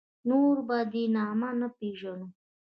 [0.27, 2.27] نور یې په دې نامه نه پېژنو.